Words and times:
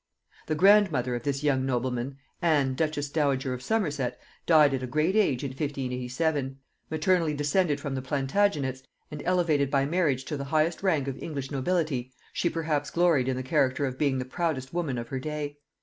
The 0.47 0.55
grandmother 0.55 1.13
of 1.13 1.21
this 1.21 1.43
young 1.43 1.63
nobleman, 1.63 2.17
Anne 2.41 2.73
duchess 2.73 3.07
dowager 3.07 3.53
of 3.53 3.61
Somerset, 3.61 4.19
died 4.47 4.73
at 4.73 4.81
a 4.81 4.87
great 4.87 5.15
age 5.15 5.43
in 5.43 5.51
1587. 5.51 6.57
Maternally 6.89 7.35
descended 7.35 7.79
from 7.79 7.93
the 7.93 8.01
Plantagenets, 8.01 8.81
and 9.11 9.21
elevated 9.27 9.69
by 9.69 9.85
marriage 9.85 10.25
to 10.25 10.37
the 10.37 10.45
highest 10.45 10.81
rank 10.81 11.07
of 11.07 11.21
English 11.21 11.51
nobility, 11.51 12.11
she 12.33 12.49
perhaps 12.49 12.89
gloried 12.89 13.27
in 13.27 13.35
the 13.35 13.43
character 13.43 13.85
of 13.85 13.99
being 13.99 14.17
the 14.17 14.25
proudest 14.25 14.73
woman 14.73 14.97
of 14.97 15.09
her 15.09 15.19
day. 15.19 15.59